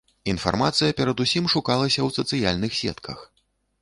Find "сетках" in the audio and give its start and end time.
2.81-3.19